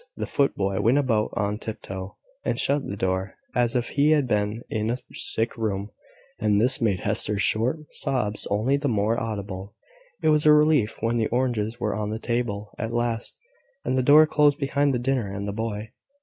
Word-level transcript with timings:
The 0.17 0.25
foot 0.25 0.55
boy 0.55 0.81
went 0.81 0.97
about 0.97 1.29
on 1.33 1.59
tiptoe, 1.59 2.17
and 2.43 2.57
shut 2.57 2.87
the 2.87 2.97
door 2.97 3.35
as 3.53 3.75
if 3.75 3.89
he 3.89 4.09
had 4.13 4.27
been 4.27 4.63
in 4.67 4.89
a 4.89 4.97
sick 5.13 5.55
room; 5.55 5.91
and 6.39 6.59
this 6.59 6.81
made 6.81 7.01
Hester's 7.01 7.43
short 7.43 7.77
sobs 7.91 8.47
only 8.49 8.77
the 8.77 8.87
more 8.87 9.19
audible. 9.21 9.75
It 10.23 10.29
was 10.29 10.47
a 10.47 10.53
relief 10.53 10.97
when 11.01 11.17
the 11.17 11.27
oranges 11.27 11.79
were 11.79 11.93
on 11.93 12.09
the 12.09 12.17
table 12.17 12.73
at 12.79 12.91
last, 12.91 13.37
and 13.85 13.95
the 13.95 14.01
door 14.01 14.25
closed 14.25 14.57
behind 14.57 14.91
the 14.91 14.97
dinner 14.97 15.31
and 15.31 15.47
the 15.47 15.53
boy. 15.53 15.91